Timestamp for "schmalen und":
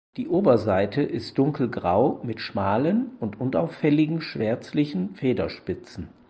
2.39-3.39